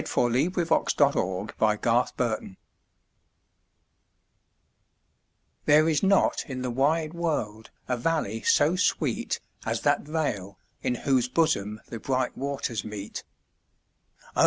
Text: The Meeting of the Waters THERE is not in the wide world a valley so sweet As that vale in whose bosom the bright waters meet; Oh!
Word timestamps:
The 0.03 0.27
Meeting 0.27 0.59
of 0.63 0.95
the 0.95 1.09
Waters 1.13 2.57
THERE 5.67 5.89
is 5.89 6.01
not 6.01 6.43
in 6.47 6.61
the 6.63 6.71
wide 6.71 7.13
world 7.13 7.69
a 7.87 7.95
valley 7.97 8.41
so 8.41 8.75
sweet 8.75 9.39
As 9.63 9.81
that 9.81 10.01
vale 10.01 10.57
in 10.81 10.95
whose 10.95 11.29
bosom 11.29 11.81
the 11.89 11.99
bright 11.99 12.35
waters 12.35 12.83
meet; 12.83 13.23
Oh! 14.35 14.39